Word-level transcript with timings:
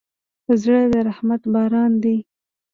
زړه 0.61 0.81
د 0.93 0.95
رحمت 1.07 1.41
باران 1.53 1.91
دی. 2.03 2.17